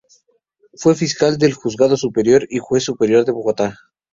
Fue 0.73 0.95
fiscal 0.95 1.37
del 1.37 1.53
Juzgado 1.53 1.95
Superior 1.95 2.47
y 2.49 2.57
juez 2.57 2.83
superior 2.83 3.23
de 3.23 3.33
Bogotá. 3.33 3.75